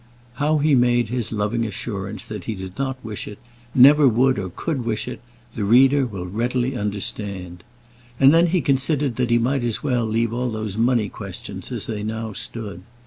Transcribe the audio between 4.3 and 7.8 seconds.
or could wish it, the reader will readily understand.